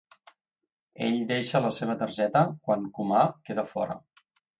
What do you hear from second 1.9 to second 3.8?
targeta quan Kumar queda